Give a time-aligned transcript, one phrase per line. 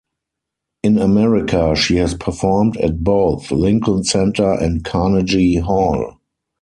[0.81, 6.17] In America, she has performed at both Lincoln Center and Carnegie Hall.